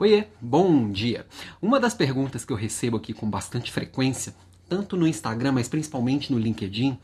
[0.00, 1.26] Oiê, bom dia!
[1.60, 4.32] Uma das perguntas que eu recebo aqui com bastante frequência,
[4.68, 6.96] tanto no Instagram, mas principalmente no LinkedIn,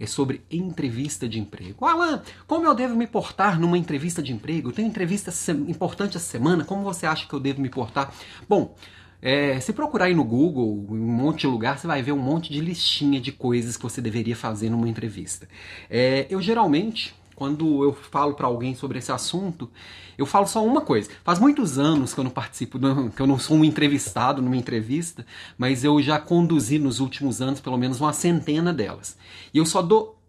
[0.00, 1.84] é sobre entrevista de emprego.
[1.84, 4.72] Alan, como eu devo me portar numa entrevista de emprego?
[4.72, 5.32] Tem entrevista
[5.68, 8.12] importante essa semana, como você acha que eu devo me portar?
[8.48, 8.74] Bom,
[9.22, 12.18] é, se procurar aí no Google, em um monte de lugar, você vai ver um
[12.18, 15.48] monte de listinha de coisas que você deveria fazer numa entrevista.
[15.88, 19.70] É, eu geralmente quando eu falo para alguém sobre esse assunto,
[20.18, 21.08] eu falo só uma coisa.
[21.24, 22.78] Faz muitos anos que eu não participo,
[23.16, 25.24] que eu não sou um entrevistado numa entrevista,
[25.56, 29.16] mas eu já conduzi nos últimos anos pelo menos uma centena delas.
[29.54, 30.20] E eu só dou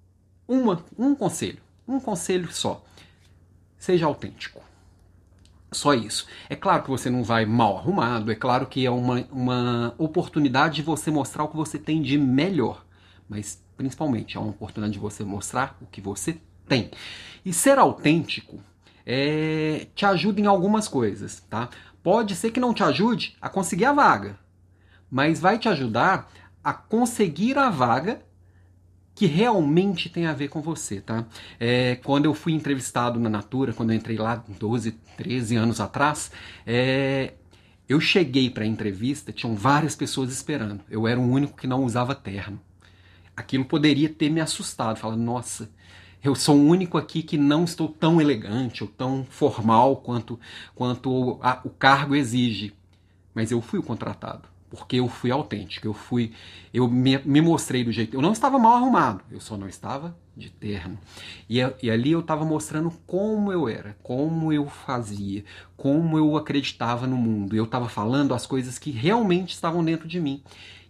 [0.47, 2.81] uma, um conselho, um conselho só.
[3.77, 4.61] Seja autêntico.
[5.69, 6.27] Só isso.
[6.49, 10.75] É claro que você não vai mal arrumado, é claro que é uma, uma oportunidade
[10.75, 12.85] de você mostrar o que você tem de melhor.
[13.27, 16.39] Mas, principalmente, é uma oportunidade de você mostrar o que você
[16.71, 16.89] tem.
[17.43, 18.61] E ser autêntico
[19.05, 21.69] é, te ajuda em algumas coisas, tá?
[22.01, 24.39] Pode ser que não te ajude a conseguir a vaga,
[25.09, 26.31] mas vai te ajudar
[26.63, 28.21] a conseguir a vaga
[29.13, 31.25] que realmente tem a ver com você, tá?
[31.59, 36.31] É, quando eu fui entrevistado na Natura, quando eu entrei lá 12, 13 anos atrás,
[36.65, 37.33] é,
[37.89, 40.81] eu cheguei para a entrevista, tinham várias pessoas esperando.
[40.89, 42.61] Eu era o único que não usava terno.
[43.35, 45.69] Aquilo poderia ter me assustado, falando, nossa,
[46.23, 50.39] eu sou o único aqui que não estou tão elegante ou tão formal quanto,
[50.75, 52.73] quanto a, o cargo exige.
[53.33, 56.33] Mas eu fui o contratado, porque eu fui autêntico, eu fui,
[56.73, 58.15] eu me, me mostrei do jeito.
[58.15, 60.97] Eu não estava mal arrumado, eu só não estava de terno.
[61.49, 65.43] E, e ali eu estava mostrando como eu era, como eu fazia,
[65.75, 67.55] como eu acreditava no mundo.
[67.55, 70.43] Eu estava falando as coisas que realmente estavam dentro de mim.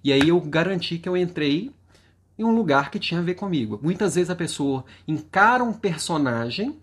[0.04, 1.72] E aí eu garanti que eu entrei
[2.42, 3.80] em um lugar que tinha a ver comigo.
[3.82, 6.78] Muitas vezes a pessoa encara um personagem,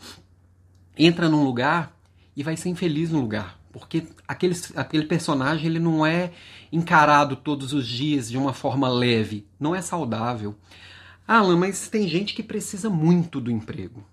[0.96, 1.96] entra num lugar
[2.36, 3.58] e vai ser infeliz no lugar.
[3.72, 6.32] Porque aquele, aquele personagem ele não é
[6.72, 10.54] encarado todos os dias de uma forma leve, não é saudável.
[11.26, 14.04] Ah, Alan, mas tem gente que precisa muito do emprego.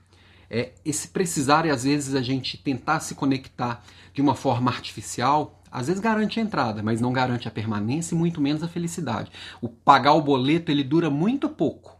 [0.49, 5.61] É, esse precisar e às vezes a gente tentar se conectar de uma forma artificial
[5.75, 9.29] às vezes garante a entrada, mas não garante a permanência e muito menos a felicidade.
[9.61, 11.97] O pagar o boleto ele dura muito pouco.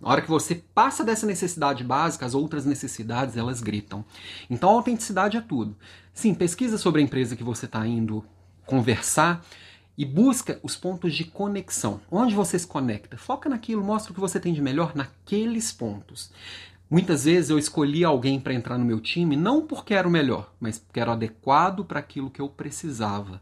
[0.00, 4.04] Na hora que você passa dessa necessidade básica, as outras necessidades elas gritam.
[4.48, 5.76] Então a autenticidade é tudo.
[6.14, 8.24] Sim, pesquisa sobre a empresa que você está indo
[8.64, 9.44] conversar
[9.98, 12.00] e busca os pontos de conexão.
[12.08, 13.16] Onde você se conecta?
[13.16, 16.30] Foca naquilo, mostra o que você tem de melhor naqueles pontos.
[16.88, 20.52] Muitas vezes eu escolhi alguém para entrar no meu time não porque era o melhor,
[20.60, 23.40] mas porque era adequado para aquilo que eu precisava.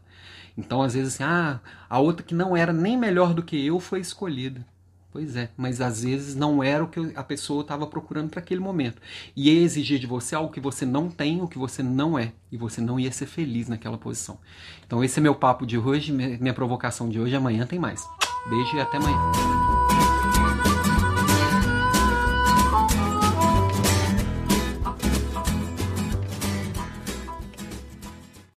[0.57, 3.79] Então, às vezes, assim, ah, a outra que não era nem melhor do que eu
[3.79, 4.65] foi escolhida.
[5.11, 8.59] Pois é, mas às vezes não era o que a pessoa estava procurando para aquele
[8.59, 9.01] momento.
[9.33, 12.33] E ia exigir de você algo que você não tem, o que você não é.
[12.51, 14.37] E você não ia ser feliz naquela posição.
[14.85, 17.33] Então, esse é meu papo de hoje, minha provocação de hoje.
[17.33, 18.05] Amanhã tem mais.
[18.49, 19.64] Beijo e até amanhã.